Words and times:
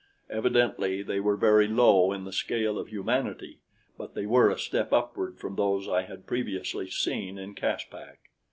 Evidently 0.31 1.03
they 1.03 1.19
were 1.19 1.35
very 1.35 1.67
low 1.67 2.11
in 2.11 2.23
the 2.23 2.33
scale 2.33 2.79
of 2.79 2.87
humanity, 2.87 3.59
but 3.99 4.15
they 4.15 4.25
were 4.25 4.49
a 4.49 4.57
step 4.57 4.91
upward 4.91 5.37
from 5.37 5.55
those 5.55 5.87
I 5.87 6.01
had 6.01 6.25
previously 6.25 6.89
seen 6.89 7.37
in 7.37 7.53
Caspak. 7.53 8.17